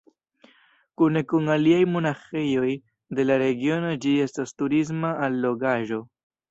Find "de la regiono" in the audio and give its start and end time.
3.19-3.95